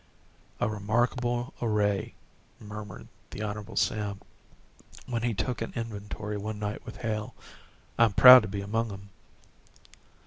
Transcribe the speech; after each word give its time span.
"A 0.59 0.67
remarkable 0.67 1.53
array," 1.61 2.15
murmured 2.59 3.07
the 3.29 3.43
Hon. 3.43 3.75
Sam, 3.77 4.19
when 5.05 5.21
he 5.21 5.35
took 5.35 5.61
an 5.61 5.73
inventory 5.75 6.37
one 6.37 6.57
night 6.57 6.83
with 6.87 6.97
Hale, 7.01 7.35
"I'm 7.99 8.13
proud 8.13 8.41
to 8.41 8.47
be 8.47 8.61
among 8.61 8.91
'em." 8.91 9.09